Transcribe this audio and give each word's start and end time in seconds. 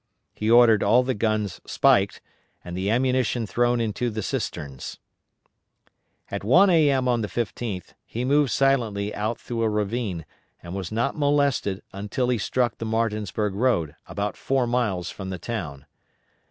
He 0.33 0.49
ordered 0.49 0.81
all 0.81 1.03
the 1.03 1.13
guns 1.13 1.61
spiked, 1.67 2.21
and 2.65 2.75
the 2.75 2.89
ammunition 2.89 3.45
thrown 3.45 3.79
into 3.79 4.09
the 4.09 4.23
cisterns. 4.23 4.97
At 6.31 6.43
1 6.43 6.71
A.M. 6.71 7.07
on 7.07 7.21
the 7.21 7.27
15th, 7.27 7.93
he 8.03 8.25
moved 8.25 8.49
silently 8.49 9.13
out 9.13 9.39
through 9.39 9.61
a 9.61 9.69
ravine 9.69 10.25
and 10.63 10.73
was 10.73 10.91
not 10.91 11.15
molested 11.15 11.83
until 11.93 12.29
he 12.29 12.39
struck 12.39 12.79
the 12.79 12.85
Martinsburg 12.85 13.53
road, 13.53 13.93
about 14.07 14.35
four 14.35 14.65
miles 14.65 15.11
from 15.11 15.29
the 15.29 15.37
town. 15.37 15.85